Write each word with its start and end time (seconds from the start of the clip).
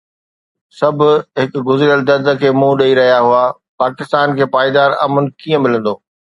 سڀ 0.77 0.97
هڪ 1.39 1.51
گڏيل 1.67 2.01
درد 2.09 2.27
کي 2.41 2.49
منهن 2.59 2.79
ڏئي 2.81 2.93
رهيا 3.01 3.19
هئا: 3.27 3.45
پاڪستان 3.81 4.27
کي 4.39 4.51
پائيدار 4.57 4.89
امن 5.07 5.25
ڪيئن 5.41 5.59
ملندو؟ 5.65 5.93